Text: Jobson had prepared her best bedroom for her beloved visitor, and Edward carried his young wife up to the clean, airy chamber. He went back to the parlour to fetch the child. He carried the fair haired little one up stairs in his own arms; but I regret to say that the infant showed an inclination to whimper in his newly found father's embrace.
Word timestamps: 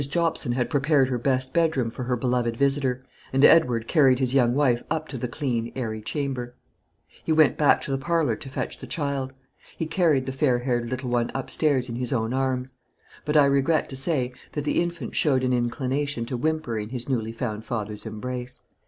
Jobson 0.09 0.53
had 0.53 0.67
prepared 0.71 1.09
her 1.09 1.19
best 1.19 1.53
bedroom 1.53 1.91
for 1.91 2.05
her 2.05 2.15
beloved 2.15 2.57
visitor, 2.57 3.05
and 3.31 3.45
Edward 3.45 3.87
carried 3.87 4.17
his 4.17 4.33
young 4.33 4.55
wife 4.55 4.81
up 4.89 5.07
to 5.09 5.15
the 5.15 5.27
clean, 5.27 5.71
airy 5.75 6.01
chamber. 6.01 6.55
He 7.23 7.31
went 7.31 7.55
back 7.55 7.81
to 7.81 7.91
the 7.91 7.99
parlour 7.99 8.35
to 8.35 8.49
fetch 8.49 8.79
the 8.79 8.87
child. 8.87 9.31
He 9.77 9.85
carried 9.85 10.25
the 10.25 10.31
fair 10.31 10.57
haired 10.57 10.89
little 10.89 11.11
one 11.11 11.29
up 11.35 11.51
stairs 11.51 11.87
in 11.87 11.97
his 11.97 12.11
own 12.11 12.33
arms; 12.33 12.77
but 13.25 13.37
I 13.37 13.45
regret 13.45 13.89
to 13.89 13.95
say 13.95 14.33
that 14.53 14.63
the 14.63 14.81
infant 14.81 15.15
showed 15.15 15.43
an 15.43 15.53
inclination 15.53 16.25
to 16.25 16.35
whimper 16.35 16.79
in 16.79 16.89
his 16.89 17.07
newly 17.07 17.31
found 17.31 17.63
father's 17.63 18.07
embrace. 18.07 18.59